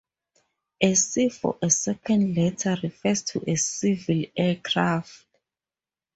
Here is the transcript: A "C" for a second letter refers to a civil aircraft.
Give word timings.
A 0.81 0.95
"C" 0.95 1.29
for 1.29 1.59
a 1.61 1.69
second 1.69 2.35
letter 2.35 2.75
refers 2.81 3.21
to 3.21 3.43
a 3.47 3.55
civil 3.55 4.23
aircraft. 4.35 5.27